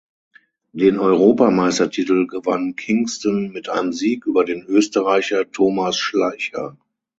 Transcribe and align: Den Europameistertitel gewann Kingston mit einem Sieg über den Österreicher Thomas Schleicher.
Den 0.71 0.97
Europameistertitel 0.97 2.25
gewann 2.25 2.75
Kingston 2.75 3.51
mit 3.51 3.69
einem 3.69 3.93
Sieg 3.93 4.25
über 4.25 4.43
den 4.45 4.63
Österreicher 4.63 5.51
Thomas 5.51 5.95
Schleicher. 5.95 6.75